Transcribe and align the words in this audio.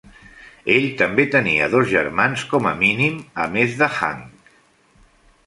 Ell 0.75 0.87
també 1.01 1.25
tenia 1.35 1.67
dos 1.73 1.85
germans 1.91 2.47
com 2.55 2.71
a 2.71 2.73
mínim 2.81 3.21
a 3.45 3.47
més 3.59 3.79
d'Hank. 3.83 4.53